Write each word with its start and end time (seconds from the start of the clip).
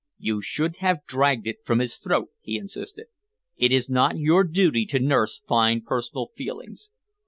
"You 0.17 0.41
should 0.41 0.77
have 0.77 1.05
dragged 1.05 1.45
it 1.45 1.57
from 1.63 1.77
his 1.77 1.97
throat," 1.97 2.29
he 2.41 2.55
insisted. 2.57 3.05
"It 3.55 3.71
is 3.71 3.87
not 3.87 4.17
your 4.17 4.43
duty 4.43 4.87
to 4.87 4.99
nurse 4.99 5.41
fine 5.47 5.81
personal 5.81 6.29
feelings. 6.35 6.89